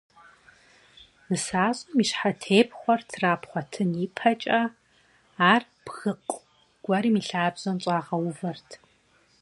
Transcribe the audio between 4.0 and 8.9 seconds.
ипэкӀэ ар бгыкъу гуэрым и лъабжьэм щӀагъэувэрт.